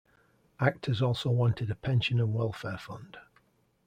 [0.59, 3.17] Actors also wanted a pension and welfare fund.